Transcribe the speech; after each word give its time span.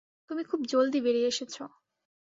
তুমি 0.29 0.43
খুব 0.43 0.59
জলদি 0.65 0.99
বেরিয়ে 1.01 1.27
এসেছ। 1.27 1.55